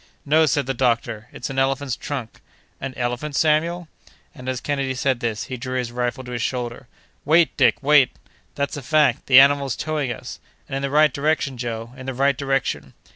"No," 0.25 0.47
said 0.47 0.65
the 0.65 0.73
doctor, 0.73 1.29
"it's 1.31 1.51
an 1.51 1.59
elephant's 1.59 1.95
trunk!" 1.95 2.41
"An 2.79 2.95
elephant, 2.97 3.35
Samuel?" 3.35 3.87
And, 4.33 4.49
as 4.49 4.59
Kennedy 4.59 4.95
said 4.95 5.19
this, 5.19 5.43
he 5.43 5.57
drew 5.57 5.77
his 5.77 5.91
rifle 5.91 6.23
to 6.23 6.31
his 6.31 6.41
shoulder. 6.41 6.87
"Wait, 7.23 7.55
Dick; 7.55 7.75
wait!" 7.83 8.13
"That's 8.55 8.75
a 8.75 8.81
fact! 8.81 9.27
The 9.27 9.39
animal's 9.39 9.75
towing 9.75 10.11
us!" 10.11 10.39
"And 10.67 10.75
in 10.75 10.81
the 10.81 10.89
right 10.89 11.13
direction, 11.13 11.55
Joe—in 11.55 12.07
the 12.07 12.15
right 12.15 12.35
direction." 12.35 12.95